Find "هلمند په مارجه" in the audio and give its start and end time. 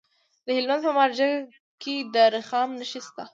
0.57-1.27